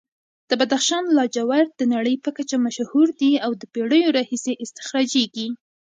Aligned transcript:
د 0.49 0.51
بدخشان 0.59 1.03
لاجورد 1.17 1.69
د 1.75 1.81
نړۍ 1.93 2.15
په 2.25 2.29
کچه 2.37 2.57
مشهور 2.65 3.07
دي 3.21 3.33
او 3.45 3.51
د 3.61 3.63
پېړیو 3.73 4.13
راهیسې 4.17 4.53
استخراجېږي. 4.63 5.47